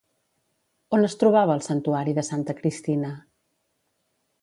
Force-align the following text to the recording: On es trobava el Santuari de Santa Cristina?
On 0.97 1.03
es 1.09 1.17
trobava 1.25 1.55
el 1.59 1.63
Santuari 1.67 2.17
de 2.19 2.25
Santa 2.31 2.59
Cristina? 2.63 3.15